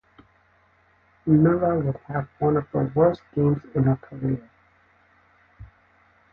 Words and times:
Miller 1.27 1.77
would 1.79 1.95
have 2.07 2.27
one 2.39 2.57
of 2.57 2.65
the 2.71 2.91
worst 2.95 3.21
games 3.35 3.61
in 3.75 3.83
her 3.83 3.97
career. 3.97 4.49